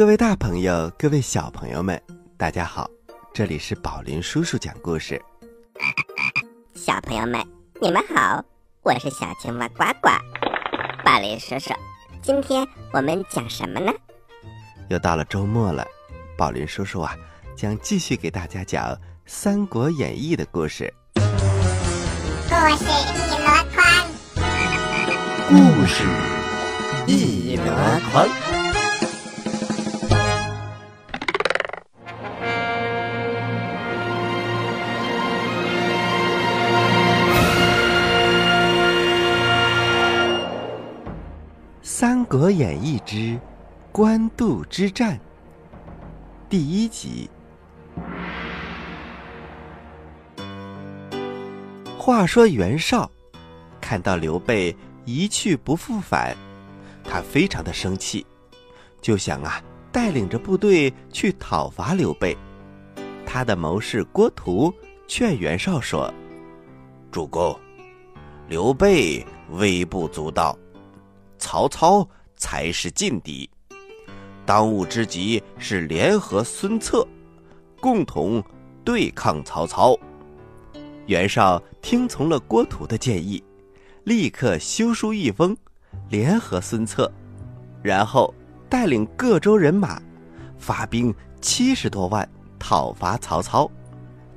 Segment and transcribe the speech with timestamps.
[0.00, 2.00] 各位大朋友，各位小朋友们，
[2.38, 2.88] 大家好！
[3.34, 5.22] 这里是宝林叔叔讲故事。
[6.74, 7.38] 小朋友们，
[7.82, 8.42] 你们好，
[8.80, 10.08] 我是小青蛙呱呱。
[11.04, 11.74] 宝林叔叔，
[12.22, 13.92] 今天我们讲什么呢？
[14.88, 15.86] 又到了周末了，
[16.34, 17.14] 宝林叔叔啊，
[17.54, 18.94] 将继续给大家讲
[19.26, 20.90] 《三国演义》的故事。
[21.14, 21.20] 故
[22.78, 23.44] 事一箩
[23.74, 23.84] 筐，
[25.50, 26.04] 故事
[27.06, 27.64] 一箩
[28.10, 28.26] 筐。
[42.30, 43.36] 《国演义之
[43.90, 45.16] 官渡之战》
[46.48, 47.28] 第一集。
[51.98, 53.10] 话说袁绍
[53.80, 56.36] 看到刘备一去不复返，
[57.02, 58.24] 他非常的生气，
[59.00, 62.38] 就想啊带领着部队去讨伐刘备。
[63.26, 64.72] 他的谋士郭图
[65.08, 66.14] 劝袁绍说
[67.10, 67.58] ：“主公，
[68.48, 70.56] 刘备微不足道。”
[71.42, 72.06] 曹操
[72.40, 73.48] 才是劲敌，
[74.46, 77.06] 当务之急是联合孙策，
[77.78, 78.42] 共同
[78.82, 79.94] 对抗曹操。
[81.06, 83.42] 袁绍听从了郭图的建议，
[84.04, 85.54] 立刻修书一封，
[86.08, 87.12] 联合孙策，
[87.82, 88.34] 然后
[88.68, 90.00] 带领各州人马，
[90.58, 92.28] 发兵七十多万
[92.58, 93.70] 讨伐曹操。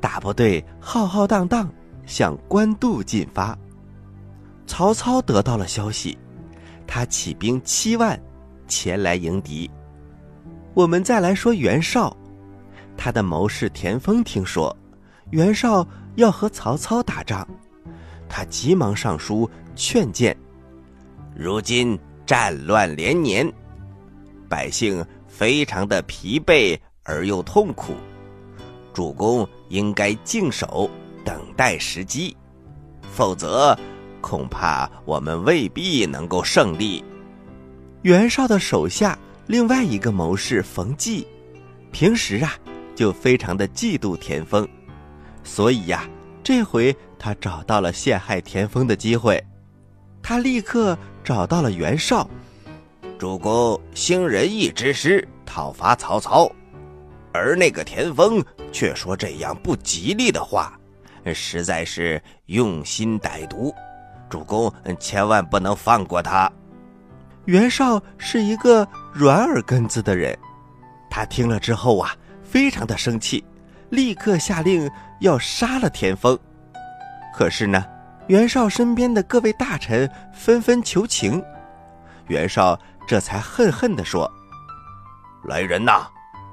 [0.02, 1.72] 大部队浩浩荡荡
[2.06, 3.58] 向官渡进发。
[4.68, 6.18] 曹操得到了消息。
[6.96, 8.22] 他起兵七万，
[8.68, 9.68] 前来迎敌。
[10.76, 12.16] 我们再来说袁绍，
[12.96, 14.78] 他的谋士田丰听说
[15.32, 15.88] 袁绍
[16.18, 17.48] 要和曹操打仗，
[18.30, 20.38] 他急忙上书劝谏。
[21.36, 23.52] 如今战乱连年，
[24.48, 27.94] 百姓非常的疲惫而又痛苦，
[28.94, 30.88] 主公应该静守，
[31.26, 32.38] 等待时机，
[33.02, 33.76] 否则。
[34.24, 37.04] 恐怕我们未必能够胜利。
[38.04, 41.28] 袁绍的手下另外一个谋士冯骥，
[41.92, 42.54] 平时啊
[42.96, 44.66] 就非常的嫉妒田丰，
[45.44, 46.10] 所以呀，
[46.42, 49.44] 这回他找到了陷害田丰的机会。
[50.22, 52.30] 他立刻找到了袁绍，
[53.20, 56.50] 主公兴仁义之师讨伐曹操，
[57.34, 58.42] 而那个田丰
[58.72, 60.80] 却说这样不吉利的话，
[61.34, 63.74] 实在是用心歹毒。
[64.34, 66.52] 主公千万不能放过他。
[67.46, 70.36] 袁绍是一个软耳根子的人，
[71.08, 73.46] 他听了之后啊，非常的生气，
[73.92, 74.90] 立刻下令
[75.20, 76.36] 要杀了田丰。
[77.32, 77.86] 可是呢，
[78.26, 81.40] 袁绍身边的各位大臣纷纷求情，
[82.26, 82.76] 袁绍
[83.08, 84.28] 这才恨恨地说
[85.46, 86.08] ：“来人呐，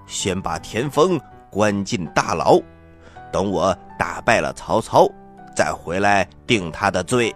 [0.06, 1.19] 先把田丰
[1.50, 2.60] 关进大牢，
[3.32, 5.08] 等我打败了曹操，
[5.56, 7.34] 再回来定他的罪。”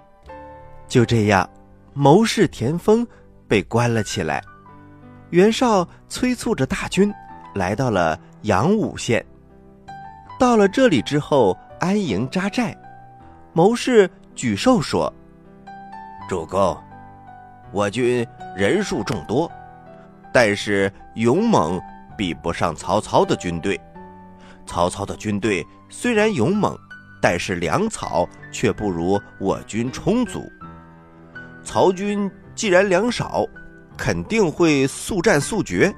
[0.87, 1.49] 就这样，
[1.93, 3.07] 谋士田丰
[3.49, 4.43] 被关了起来。
[5.31, 7.13] 袁绍催促着大军
[7.55, 9.25] 来到了阳武县。
[10.39, 12.77] 到了这里之后，安营扎寨。
[13.53, 15.13] 谋士沮授说
[16.29, 16.77] ：“主公，
[17.73, 18.27] 我军
[18.57, 19.51] 人数众多，
[20.33, 21.81] 但是勇猛
[22.17, 23.81] 比不上曹操的军队。
[24.67, 26.77] 曹操的军队虽然勇猛，
[27.21, 30.41] 但是粮草却不如我军充足。”
[31.65, 33.45] 曹军既然粮少，
[33.97, 35.93] 肯定会速战速决；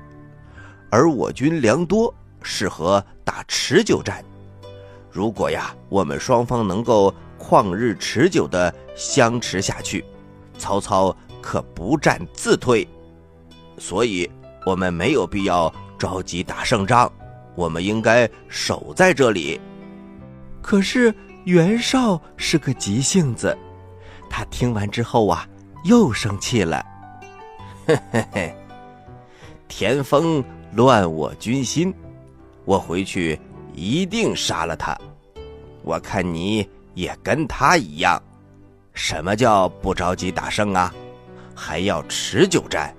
[0.90, 4.24] 而我军粮多，适合打持久战。
[5.10, 10.04] 如果呀，我们双方能够旷日持久的相持下去，
[10.56, 12.86] 曹操可不战自退。
[13.76, 14.30] 所以，
[14.64, 17.10] 我们没有必要着急打胜仗，
[17.54, 19.60] 我们应该守在这里。
[20.62, 21.14] 可是
[21.44, 23.56] 袁绍是个急性子，
[24.30, 25.46] 他听完之后啊。
[25.86, 26.84] 又生气了，
[27.86, 28.54] 嘿嘿嘿！
[29.68, 30.42] 田丰
[30.72, 31.94] 乱我军心，
[32.64, 33.38] 我回去
[33.72, 34.98] 一定杀了他。
[35.82, 38.20] 我看你也跟他一样，
[38.94, 40.92] 什么叫不着急打胜啊？
[41.54, 42.92] 还要持久战？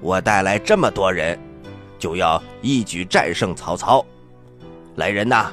[0.00, 1.36] 我带来这么多人，
[1.98, 4.04] 就要一举战胜曹操。
[4.94, 5.52] 来人呐，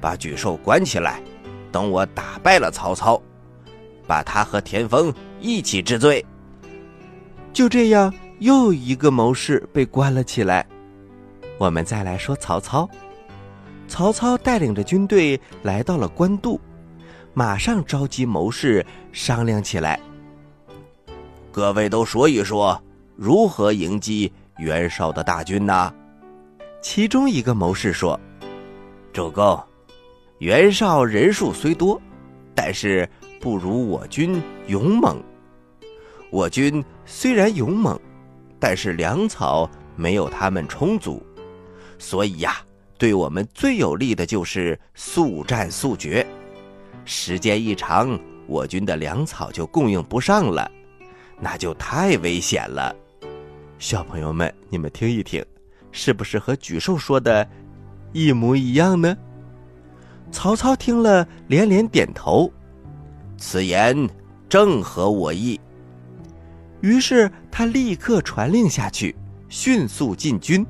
[0.00, 1.22] 把沮授关起来，
[1.70, 3.22] 等我打败了曹操。
[4.04, 6.24] 把他和田丰一起治罪。
[7.52, 10.66] 就这样，又一个谋士被关了起来。
[11.58, 12.88] 我们再来说曹操。
[13.88, 16.58] 曹操带领着军队来到了官渡，
[17.34, 20.00] 马上召集谋士商量起来。
[21.50, 22.82] 各位都说一说，
[23.16, 25.92] 如何迎击袁绍的大军呢。
[26.80, 28.18] 其中一个谋士说
[29.12, 29.62] ：“主公，
[30.38, 32.00] 袁绍人数虽多，
[32.54, 33.06] 但是
[33.40, 35.22] 不如我军勇猛。
[36.32, 38.00] 我军虽然勇猛，
[38.58, 41.22] 但是粮草没有他们充足，
[41.98, 42.56] 所以呀，
[42.96, 46.26] 对我们最有利的就是速战速决。
[47.04, 50.70] 时间一长，我军的粮草就供应不上了，
[51.38, 52.96] 那就太危险了。
[53.78, 55.44] 小朋友们，你们听一听。”
[55.94, 57.46] 是不是和沮授说的
[58.14, 59.14] 一模一样呢？
[60.30, 62.50] 曹操听了连连点头，
[63.36, 64.08] 此言
[64.48, 65.60] 正合我意。
[66.82, 69.16] 于是他立刻传令下去，
[69.48, 70.64] 迅速进军。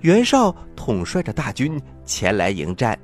[0.00, 2.98] 袁绍统帅着大军前来迎战，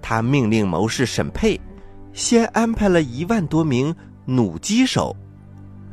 [0.00, 1.60] 他命令谋士沈佩
[2.14, 3.94] 先安排了一万多名
[4.24, 5.14] 弩机手。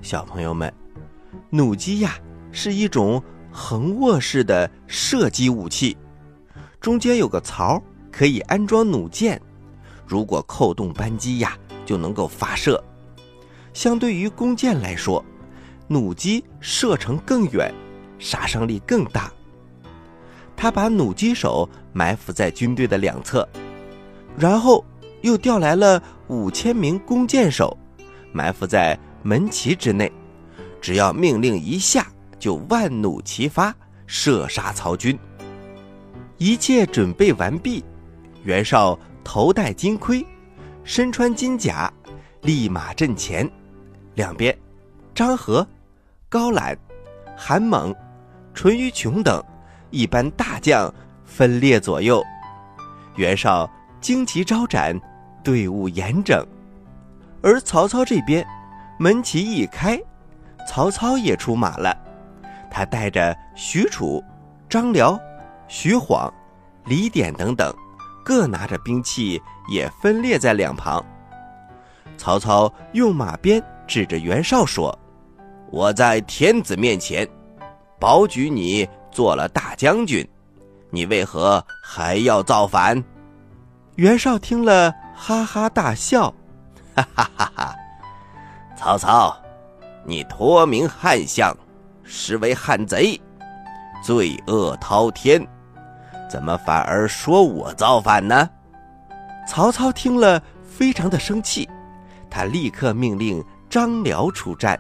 [0.02, 0.74] 小朋友们，
[1.50, 2.16] 弩机呀
[2.54, 3.22] 是一种。
[3.56, 5.96] 横握式的射击武器，
[6.82, 7.80] 中间有个槽，
[8.12, 9.40] 可以安装弩箭。
[10.08, 11.56] 如果扣动扳机呀，
[11.86, 12.84] 就能够发射。
[13.74, 15.24] 相对于弓箭来说，
[15.88, 17.74] 弩机射程更远，
[18.20, 19.32] 杀伤力更大。
[20.56, 23.48] 他把弩机手埋伏在军队的两侧，
[24.38, 24.86] 然后
[25.22, 27.78] 又调来了五千名弓箭手，
[28.32, 30.12] 埋伏在门旗之内。
[30.80, 32.08] 只要命令一下。
[32.40, 33.74] 就万弩齐发，
[34.06, 35.18] 射杀曹军。
[36.38, 37.82] 一切准备完毕，
[38.44, 40.28] 袁绍头戴金盔，
[40.84, 41.90] 身穿金甲，
[42.42, 43.50] 立马阵前。
[44.16, 44.56] 两边，
[45.16, 45.66] 张合、
[46.30, 46.78] 高览、
[47.36, 47.94] 韩猛、
[48.54, 49.44] 淳于琼等
[49.90, 50.94] 一般大将
[51.26, 52.24] 分列左右。
[53.16, 53.70] 袁绍
[54.02, 55.00] 旌旗招展，
[55.44, 56.46] 队伍严整。
[57.42, 58.46] 而曹操这边，
[59.00, 60.00] 门旗一开，
[60.68, 61.96] 曹操也出马了。
[62.72, 64.24] 他带着许褚、
[64.70, 65.20] 张辽、
[65.68, 66.32] 徐晃、
[66.86, 67.72] 李典等等，
[68.24, 71.04] 各拿着兵器，也分列在两旁。
[72.18, 74.98] 曹操用马鞭指着袁绍说
[75.72, 77.28] ：“我在天子面前，
[78.00, 80.28] 保举你做了大将军，
[80.90, 83.04] 你为何还要造反？”
[83.96, 86.34] 袁绍听了，哈哈大笑
[86.96, 87.76] ：“哈哈哈哈！
[88.78, 89.38] 曹操，
[90.06, 91.56] 你托名汉相。”
[92.06, 93.20] 实为汉贼，
[94.04, 95.42] 罪恶滔天，
[96.30, 98.50] 怎么反而说我造反呢？
[99.48, 101.68] 曹操听了，非常的生气，
[102.30, 103.42] 他立刻命令
[103.74, 104.80] 张辽出战。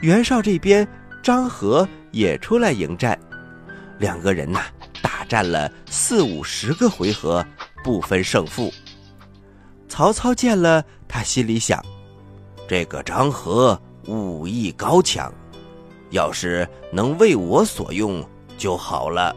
[0.00, 0.86] 袁绍这边，
[1.22, 3.18] 张合也出来迎战，
[3.98, 4.60] 两个人呐，
[5.00, 7.42] 大战了四五十个回合，
[7.82, 8.70] 不分胜负。
[9.88, 11.82] 曹操见了，他心里想：
[12.68, 15.32] 这个张合武艺高强。
[16.10, 18.22] 要是能为我所用
[18.58, 19.34] 就好了。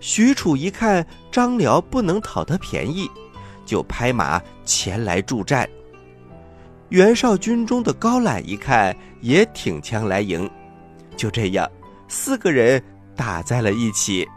[0.00, 3.08] 许褚一看张辽不能讨得便宜，
[3.64, 5.70] 就拍马前来助战。
[6.92, 10.48] 袁绍军中的高览一看也挺枪来迎，
[11.16, 11.66] 就这样，
[12.06, 12.82] 四个人
[13.16, 14.28] 打在了一起。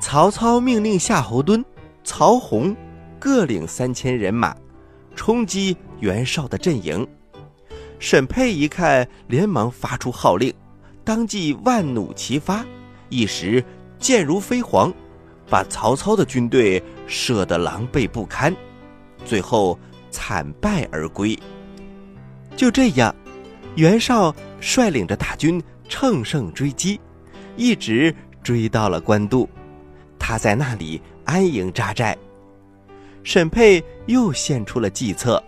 [0.00, 1.64] 曹操命令夏侯惇、
[2.04, 2.72] 曹洪
[3.18, 4.54] 各领三千人马，
[5.16, 7.04] 冲击袁绍的阵营。
[7.98, 10.54] 沈佩一看，连忙发出号令，
[11.02, 12.64] 当即万弩齐发，
[13.08, 13.64] 一时
[13.98, 14.94] 箭如飞蝗，
[15.50, 18.54] 把曹操的军队射得狼狈不堪，
[19.24, 19.76] 最后
[20.16, 21.38] 惨败而归。
[22.56, 23.14] 就这样，
[23.74, 26.98] 袁绍率领着大军乘胜追击，
[27.54, 29.46] 一直追到了官渡，
[30.18, 32.16] 他在那里安营扎寨。
[33.22, 35.42] 沈佩又献出了计策，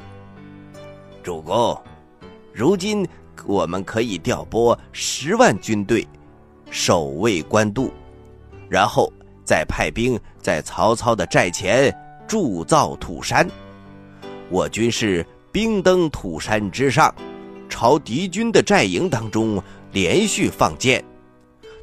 [1.22, 1.82] 主公。
[2.52, 3.08] 如今
[3.46, 6.06] 我们可以调拨十万军队，
[6.70, 7.90] 守卫官渡，
[8.68, 9.10] 然后
[9.46, 11.90] 再派兵在曹操的寨前
[12.26, 13.48] 铸造土山。
[14.50, 17.14] 我军是兵登土山之上，
[17.68, 19.62] 朝敌军的寨营当中
[19.92, 21.04] 连续放箭。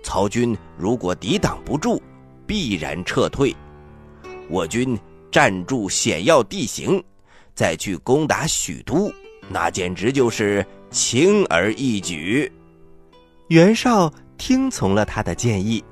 [0.04, 2.02] 曹军如果抵挡不住，
[2.46, 3.56] 必然撤退。
[4.50, 4.98] 我军
[5.32, 7.04] 占住险要地形，
[7.54, 9.12] 再去攻打许都。
[9.50, 12.52] 那简直就是轻而易举。
[13.50, 15.84] 袁绍听从了他的建议，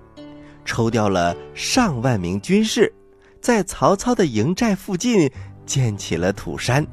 [0.65, 2.91] 抽调了上万名军士，
[3.39, 5.29] 在曹操的营寨附近
[5.65, 6.85] 建起了土山。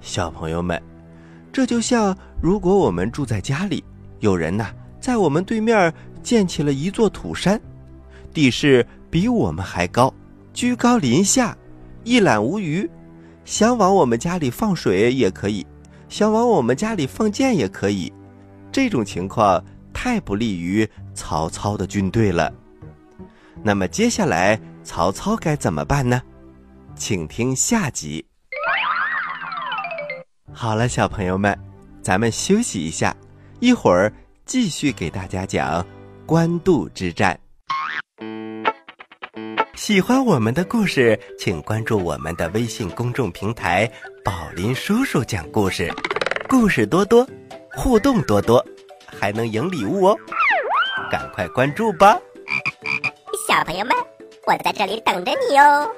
[0.00, 0.80] 小朋友们，
[1.52, 3.82] 这就像如果我们住在家里，
[4.20, 4.66] 有人呐
[5.00, 5.92] 在我们对面
[6.22, 7.60] 建起了一座土山，
[8.32, 10.12] 地势比我们还高，
[10.52, 11.56] 居高临下，
[12.04, 12.88] 一览无余。
[13.44, 15.66] 想往我们家里放水也可以，
[16.08, 18.12] 想往我们家里放箭也可以，
[18.72, 22.52] 这种情况太不利于曹操的军队了。
[23.62, 26.20] 那么接下来曹操该怎么办呢？
[26.96, 28.24] 请听下集。
[30.52, 31.58] 好了，小朋友们，
[32.02, 33.14] 咱们休息一下，
[33.60, 34.12] 一会儿
[34.46, 35.84] 继续给大家讲
[36.24, 37.38] 官渡之战。
[39.74, 43.90] 喜欢我们的故事，请关注我们的微信公众平台
[44.24, 45.92] “宝林叔叔讲故事”，
[46.48, 47.28] 故事多多，
[47.74, 48.64] 互动多多，
[49.06, 50.16] 还能赢礼物哦！
[51.10, 52.18] 赶快关注吧！
[53.48, 53.94] 小朋友们，
[54.46, 55.90] 我在这里等着你哦。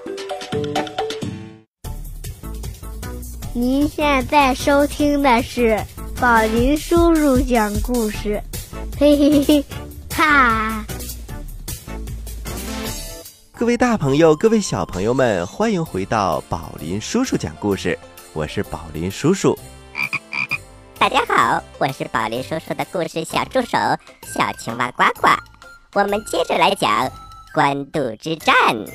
[3.55, 5.83] 您现在收听的是
[6.21, 8.43] 宝林叔叔讲故事，
[8.99, 9.65] 嘿嘿嘿，
[10.15, 10.85] 哈！
[13.53, 17.99] 各位大朋友，各位小朋友们，欢迎回到宝林叔叔讲故事，
[18.35, 19.59] 我是宝林叔叔。
[20.99, 23.79] 大家好，我是宝林叔叔的故事小助手
[24.35, 25.29] 小青蛙呱呱。
[25.95, 27.11] 我们接着来讲
[27.55, 28.55] 官渡之战。《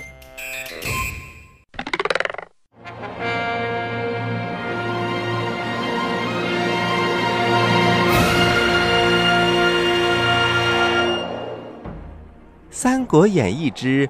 [12.83, 14.09] 三国演义之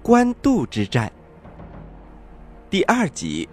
[0.00, 1.12] 官渡之战》
[2.70, 3.48] 第二集。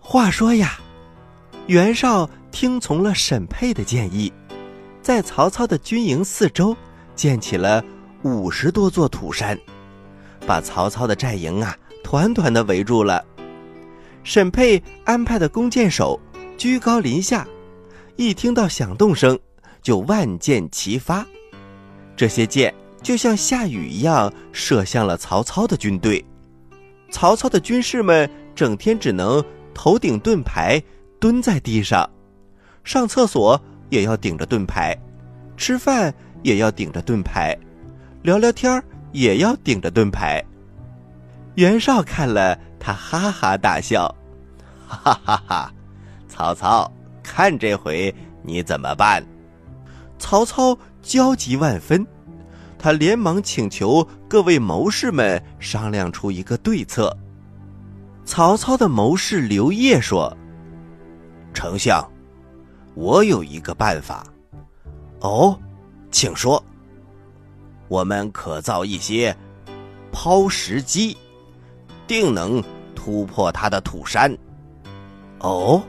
[0.00, 0.80] 话说呀，
[1.66, 4.32] 袁绍听从了沈佩的建议，
[5.02, 6.74] 在曹操的军营四周
[7.14, 7.84] 建起了
[8.22, 9.58] 五十多座土山，
[10.46, 13.22] 把曹操的寨营啊团团的围住了。
[14.24, 16.18] 沈佩安排的弓箭手
[16.56, 17.46] 居高临下。
[18.20, 19.38] 一听到响动声，
[19.80, 21.26] 就万箭齐发，
[22.14, 26.22] 这些箭就像下雨一样射向了曹操的军队。
[27.10, 30.78] 曹操的军士们整天只能头顶盾牌
[31.18, 32.06] 蹲在地上，
[32.84, 33.58] 上厕所
[33.88, 34.94] 也要顶着盾牌，
[35.56, 37.56] 吃饭也要顶着盾牌，
[38.20, 40.44] 聊聊天也要顶着盾牌。
[41.54, 44.14] 袁绍看了，他哈哈大笑，
[44.86, 45.72] 哈哈哈，
[46.28, 46.92] 曹操。
[47.22, 49.24] 看这回你怎么办？
[50.18, 52.06] 曹操焦急万分，
[52.78, 57.16] 他连忙请求各位谋士们商量出一个对策。
[58.26, 60.36] 曹操的谋士刘烨说
[61.54, 62.06] ：“丞相，
[62.94, 64.26] 我有一个办法。
[65.20, 65.58] 哦，
[66.10, 66.62] 请说。
[67.88, 69.34] 我们可造一些
[70.12, 71.16] 抛石机，
[72.06, 72.62] 定能
[72.94, 74.36] 突破他的土山。
[75.38, 75.82] 哦。”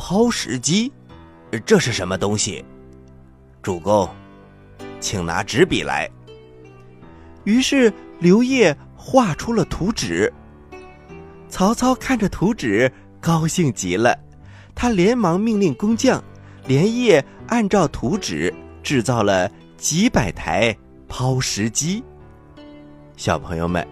[0.00, 0.92] 抛石机，
[1.66, 2.64] 这是什么东西？
[3.60, 4.08] 主公，
[5.00, 6.08] 请拿纸笔来。
[7.42, 10.32] 于是刘烨画出了图纸。
[11.48, 12.90] 曹操看着图纸，
[13.20, 14.16] 高兴极了，
[14.72, 16.22] 他连忙命令工匠
[16.68, 20.74] 连夜按照图纸制造了几百台
[21.08, 22.04] 抛石机。
[23.16, 23.86] 小朋友们，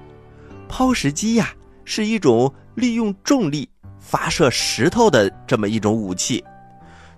[0.68, 1.52] 抛石机呀，
[1.84, 3.68] 是一种利用重力。
[4.06, 6.44] 发射石头的这么一种武器，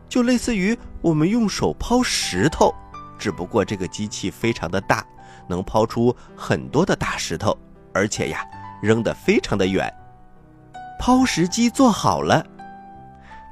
[0.08, 2.74] 就类似于我们用手抛石头，
[3.18, 5.04] 只不过这个机器非常的大，
[5.46, 7.54] 能抛出很多的大石头，
[7.92, 8.42] 而且呀，
[8.80, 9.92] 扔得非常的远。
[10.98, 12.42] 抛石机做好了，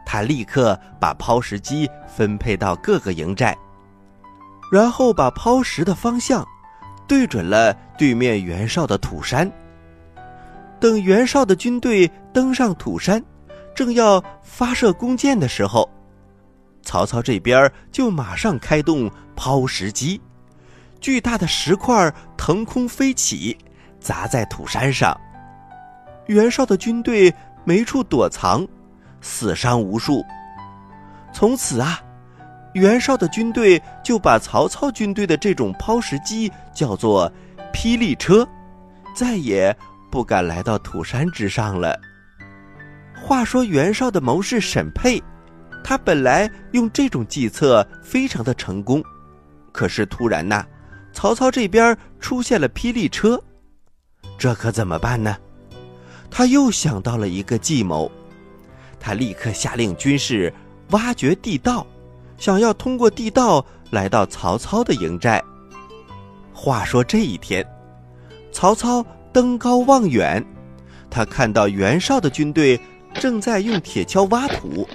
[0.06, 3.54] 他立刻把抛石机分配到各个营寨，
[4.72, 6.42] 然后把抛石的方向
[7.06, 9.52] 对准了对面袁绍的土山。
[10.78, 13.22] 等袁绍的军队登上土山，
[13.74, 15.88] 正要发射弓箭的时候，
[16.82, 20.20] 曹操这边就马上开动抛石机，
[21.00, 23.56] 巨大的石块腾空飞起，
[23.98, 25.18] 砸在土山上。
[26.26, 27.32] 袁绍的军队
[27.64, 28.66] 没处躲藏，
[29.20, 30.24] 死伤无数。
[31.32, 32.00] 从此啊，
[32.74, 37.30] 袁绍的军队就把曹操军队的这种抛石机叫做
[37.72, 38.46] “霹雳车”，
[39.14, 39.76] 再也。
[40.16, 41.94] 不敢来到土山之上了。
[43.22, 45.22] 话说袁绍的谋士沈佩，
[45.84, 49.04] 他本来用这种计策非常的成功，
[49.72, 50.64] 可是突然呐，
[51.12, 53.38] 曹操这边出现了霹雳车，
[54.38, 55.36] 这可怎么办呢？
[56.30, 58.10] 他又想到了一个计谋，
[58.98, 60.50] 他立刻下令军士
[60.92, 61.86] 挖掘地道，
[62.38, 65.44] 想要通过地道来到曹操的营寨。
[66.54, 67.62] 话说这一天，
[68.50, 69.04] 曹操。
[69.36, 70.42] 登高望远，
[71.10, 72.80] 他看到袁绍的军队
[73.12, 74.88] 正在用铁锹挖土，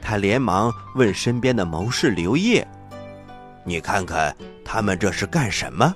[0.00, 2.66] 他连忙问身边的谋士刘烨
[3.62, 5.94] ：“你看看他们这是干什么？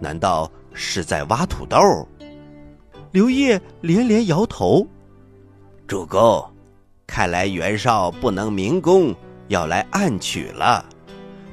[0.00, 1.78] 难道是在挖土豆？”
[3.12, 4.86] 刘烨连连摇头。
[5.86, 6.42] 主公，
[7.06, 9.14] 看来袁绍不能明攻，
[9.48, 10.82] 要来暗取了。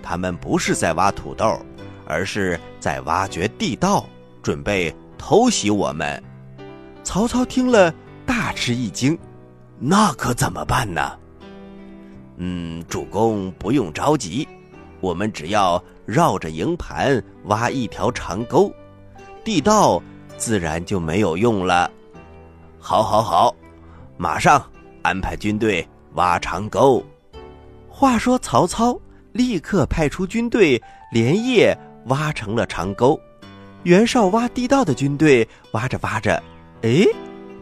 [0.02, 1.60] 他们不是在挖土豆，
[2.06, 4.06] 而是在挖掘地道，
[4.42, 4.96] 准备
[5.26, 6.22] 偷袭我们。
[7.02, 7.94] 曹操听了
[8.26, 9.18] 大吃一惊，
[9.80, 11.18] 那可怎么办呢？
[12.36, 14.46] 嗯，主公不用着急，
[15.00, 18.70] 我们只要绕着营盘挖一条长沟，
[19.46, 20.04] 地道
[20.36, 21.90] 自然就没有用了。
[22.78, 23.56] 好，好，好，
[24.18, 24.62] 马上
[25.04, 27.02] 安排军队挖长沟。
[27.88, 29.00] 话说曹操。
[29.32, 30.80] 立刻派出军队，
[31.12, 31.76] 连夜
[32.06, 33.20] 挖成了长沟。
[33.84, 36.42] 袁绍挖地道的军队挖着挖着，
[36.84, 37.06] 哎，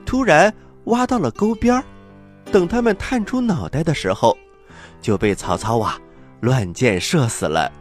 [0.06, 0.54] 突然
[0.86, 1.84] 挖到了沟边
[2.51, 4.38] 等他们探出脑袋的时候，
[5.01, 6.00] 就被曹操啊
[6.40, 7.72] 乱箭射死了。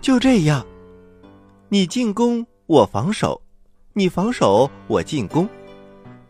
[0.00, 0.64] 就这样，
[1.68, 3.40] 你进攻我防守，
[3.92, 5.46] 你防守我进攻，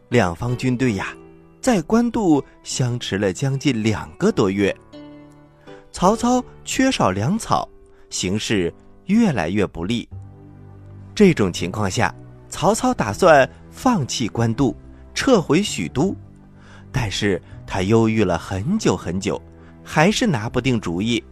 [0.08, 1.14] 两方军队呀，
[1.60, 4.76] 在官渡相持了将近两个多月。
[5.92, 7.68] 曹操缺少粮草，
[8.08, 8.72] 形势
[9.06, 10.08] 越来越不利。
[11.20, 12.14] 这种情况下，
[12.48, 14.74] 曹操打算放弃官渡，
[15.12, 16.16] 撤回许都。
[16.90, 19.38] 但是他犹豫了很久很久，
[19.84, 21.22] 还是拿不定主意。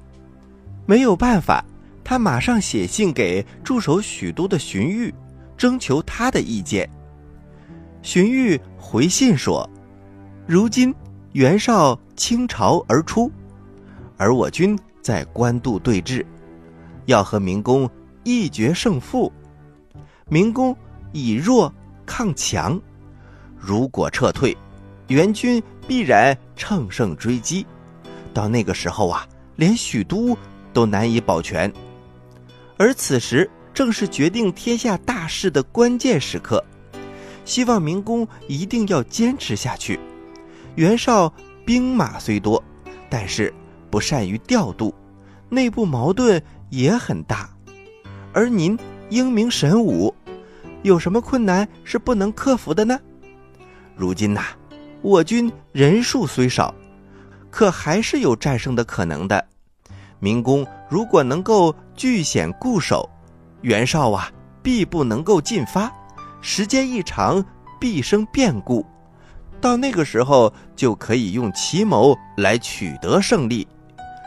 [0.85, 1.65] 没有办法，
[2.05, 5.11] 他马上写信给驻守许都的荀彧，
[5.57, 6.87] 征求他的意见。
[8.03, 9.67] 荀彧回信说
[10.47, 10.95] ：“如今
[11.33, 13.33] 袁绍倾巢而出。”
[14.19, 16.23] 而我军在官渡对峙，
[17.07, 17.89] 要和明公
[18.23, 19.33] 一决胜负。
[20.29, 20.77] 明公
[21.13, 21.73] 以弱
[22.05, 22.81] 抗强，
[23.57, 24.57] 如果撤退，
[25.09, 27.67] 援军必然乘胜追击。
[28.33, 30.37] 到那个时候啊，连许都
[30.73, 31.73] 都难以保全。
[32.77, 36.63] 而此时正是决定天下大事的关键时刻，
[37.45, 39.99] 希望明公一定要坚持下去。
[40.77, 41.33] 袁绍
[41.65, 42.63] 兵马虽多，
[43.09, 43.53] 但是。
[43.91, 44.95] 不善于调度，
[45.49, 47.49] 内部矛盾也很大，
[48.35, 48.79] 而您
[49.11, 50.15] 英明神武，
[50.83, 52.99] 有什么困难是不能克服的呢？
[53.97, 54.43] 如今呐，
[55.01, 56.75] 我军人数虽少，
[57.51, 59.45] 可还是有战胜的可能的。
[60.21, 63.09] 明公如果能够据险固守，
[63.63, 64.31] 袁绍啊，
[64.63, 65.91] 必不能够进发。
[66.41, 67.45] 时间一长，
[67.81, 68.85] 必生变故，
[69.61, 73.67] 到那个时候就可以用奇谋来取得胜利。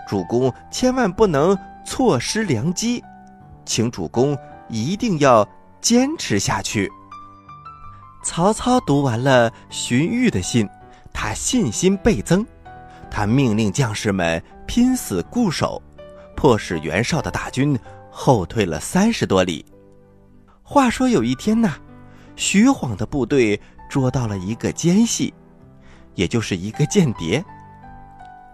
[0.08, 3.02] 主公千万不能错失良机，
[3.66, 4.38] 请主公
[4.72, 5.48] 一定要
[5.82, 6.92] 坚持下去。
[8.24, 10.68] 曹操读完了荀彧的信，
[11.14, 12.46] 他信心倍增，
[13.10, 15.82] 他命令将士们拼死固守，
[16.36, 17.78] 迫使袁绍的大军
[18.10, 19.66] 后退了三十多里。
[20.64, 21.76] 话说有一天呐，
[22.36, 25.34] 徐晃的部队捉到了一个奸细，
[26.16, 27.44] 也就是一个间谍。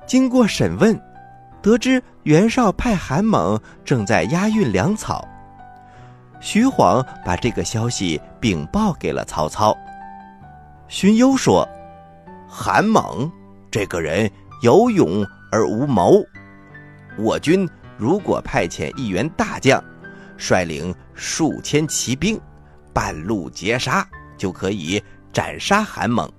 [0.06, 1.00] 经过审问。
[1.60, 5.28] 得知袁绍派韩猛正在押运粮草，
[6.40, 9.76] 徐晃把这个消息禀报给了曹操。
[10.88, 11.68] 荀攸说
[12.48, 13.32] ：“韩猛
[13.70, 14.30] 这个人
[14.62, 16.24] 有勇而无谋，
[17.18, 19.84] 我军如果派遣一员大将，
[20.38, 22.40] 率领数千骑兵，
[22.94, 25.02] 半路截杀，就可以
[25.34, 26.32] 斩杀韩猛，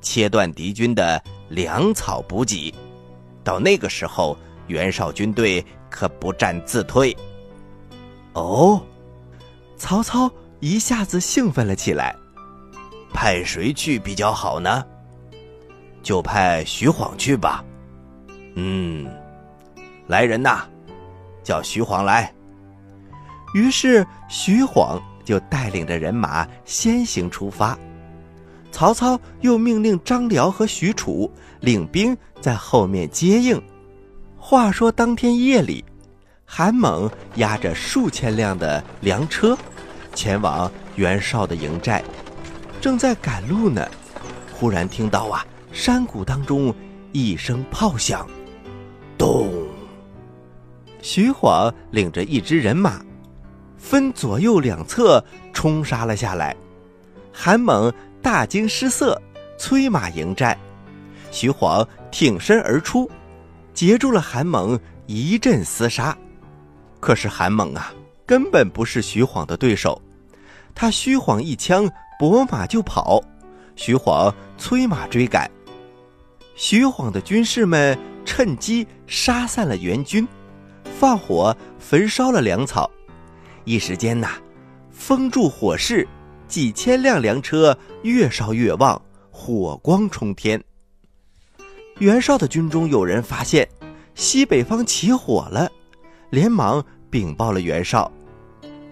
[0.00, 2.74] 切断敌军的粮草补给。
[3.42, 7.14] 到那个时候。”袁绍军队可不战自退。
[8.32, 8.82] 哦，
[9.76, 12.14] 曹操一下子兴奋了起来。
[13.12, 14.84] 派谁去比较好呢？
[16.02, 17.64] 就派徐晃去吧。
[18.56, 19.08] 嗯，
[20.06, 20.64] 来人呐，
[21.42, 22.32] 叫徐晃来。
[23.54, 27.78] 于是徐晃就带领着人马先行出发。
[28.72, 33.62] 曹操又命令张辽和许褚领兵在后面接应。
[34.36, 35.84] 话说当天夜里，
[36.56, 39.58] 韩猛押着数千辆的粮车，
[40.14, 42.00] 前往袁绍的营寨，
[42.80, 43.84] 正在赶路呢。
[44.52, 46.72] 忽然听到啊，山谷当中
[47.10, 48.24] 一声炮响，
[49.18, 49.50] 咚！
[51.02, 53.04] 徐晃领着一支人马，
[53.76, 56.54] 分左右两侧冲杀了下来。
[57.32, 59.20] 韩猛大惊失色，
[59.58, 60.56] 催马迎战。
[61.32, 63.10] 徐晃挺身而出。
[63.72, 66.16] 截住了韩猛，一阵厮杀。
[67.04, 67.92] 可是韩猛啊，
[68.24, 70.00] 根本不是徐晃的对手。
[70.74, 71.86] 他虚晃一枪，
[72.18, 73.22] 拨马就跑。
[73.76, 75.50] 徐晃催马追赶。
[76.54, 80.26] 徐晃的军士们趁机杀散了援军，
[80.98, 82.90] 放火焚烧了粮草。
[83.64, 84.38] 一时间呐，
[84.90, 86.08] 风助火势，
[86.48, 88.98] 几千辆粮车越烧越旺，
[89.30, 90.58] 火光冲天。
[91.98, 93.68] 袁绍的军中有人发现
[94.14, 95.70] 西北方起火了，
[96.30, 98.10] 连忙禀报了袁绍。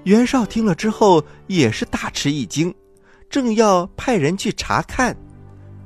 [0.04, 2.72] 袁绍听了之后也是大吃一惊，
[3.28, 5.16] 正要派人去查看，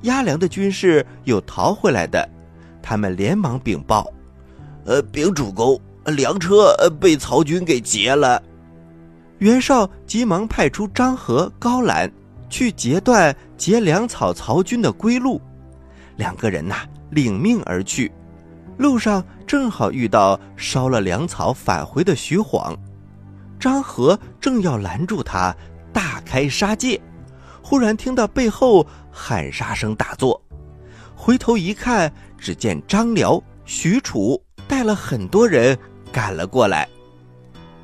[0.02, 2.28] 押粮的军士有逃回来的，
[2.82, 4.06] 他们连忙禀报
[4.84, 8.42] ：“呃，禀主公，粮车被曹军给劫了。”
[9.40, 12.10] 袁绍急忙派出张合、高览
[12.50, 15.40] 去截断劫粮草曹军的归路，
[16.16, 16.76] 两个人呐
[17.08, 18.12] 领命而去，
[18.76, 22.76] 路上正好遇到烧了粮草返回的徐晃。
[23.58, 25.54] 张合正要拦住他，
[25.92, 27.00] 大开杀戒，
[27.62, 30.40] 忽然听到背后喊杀声大作，
[31.14, 35.76] 回头一看，只见张辽、许褚带了很多人
[36.12, 36.86] 赶了过来。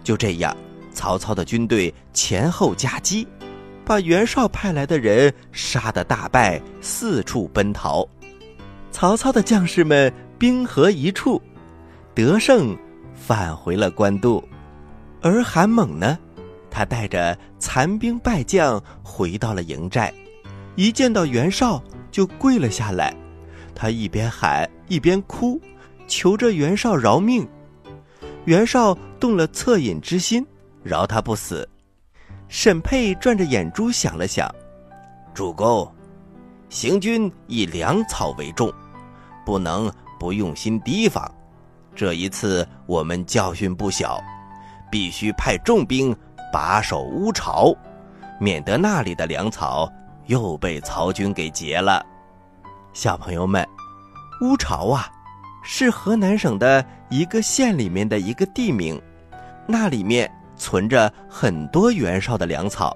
[0.04, 0.54] 就这样，
[0.92, 3.26] 曹操的军队前后夹击，
[3.84, 8.06] 把袁绍派来的人杀得大败，四处奔逃。
[8.90, 11.40] 曹操的将士们兵合一处，
[12.16, 12.76] 得胜，
[13.14, 14.42] 返回了官渡。
[15.20, 16.18] 而韩猛呢，
[16.68, 20.12] 他带着残兵败将回到了营寨，
[20.74, 23.14] 一见到袁绍就跪了下来，
[23.72, 25.60] 他一边喊一边哭，
[26.08, 27.46] 求着袁绍饶命。
[28.44, 30.44] 袁绍动了恻隐之心，
[30.82, 31.68] 饶他不死。
[32.48, 34.52] 沈佩转着眼珠想了想，
[35.32, 35.88] 主公，
[36.68, 38.68] 行军以粮草为重，
[39.46, 39.88] 不能
[40.22, 41.28] 不用心提防。
[41.96, 44.20] 这一次我们教训不小。
[44.88, 46.14] 必须派重兵
[46.52, 47.74] 把守乌巢，
[48.38, 49.90] 免得那里的粮草
[50.26, 52.04] 又被曹军给劫了。
[52.92, 53.66] 小朋友们，
[54.42, 55.10] 乌巢啊，
[55.64, 59.00] 是河南省的一个县里面的一个地名，
[59.66, 62.94] 那里面存着很多袁绍的粮草。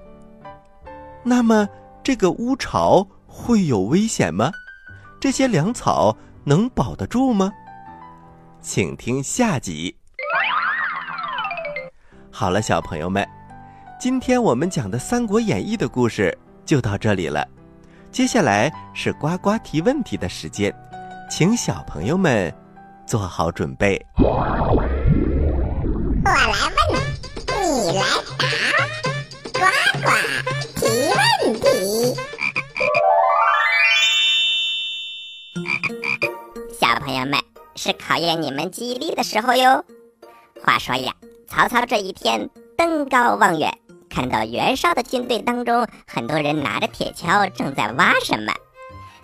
[1.23, 1.67] 那么，
[2.03, 4.51] 这个乌巢会有危险吗？
[5.19, 6.15] 这些粮草
[6.47, 7.51] 能保得住吗？
[8.61, 9.93] 请听下集。
[12.31, 13.27] 好了，小朋友们，
[13.99, 17.45] 今天我们讲的《三国演义》的故事就到这里了。
[18.13, 20.73] 接下来是呱呱提问题的时间，
[21.29, 22.55] 请小朋友们
[23.05, 24.01] 做好准备。
[24.15, 24.47] 我
[26.23, 26.39] 来
[26.93, 26.97] 问，
[27.83, 28.03] 你来
[28.37, 28.47] 答，
[29.51, 29.59] 呱
[30.01, 30.07] 呱
[30.79, 31.67] 提问题。
[37.07, 37.39] 朋友们，
[37.77, 39.85] 是考验你们记忆力的时候哟。
[40.61, 41.13] 话说呀。
[41.47, 48.51] 曹操这一天登高望远，看到袁绍的军队当中，很多人拿着铁锹正在挖什么。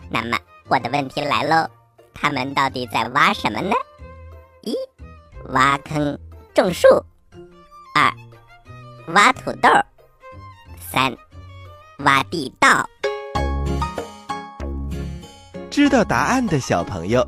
[0.10, 0.38] 那么
[0.70, 1.68] 我的问题来喽，
[2.14, 3.76] 他们到底在挖什么呢？
[4.62, 4.74] 一，
[5.50, 6.18] 挖坑
[6.54, 6.88] 种树；
[7.94, 8.14] 二，
[9.14, 9.68] 挖土豆；
[10.80, 11.14] 三，
[11.98, 12.88] 挖地道。
[15.70, 17.28] 知道答案的小朋友，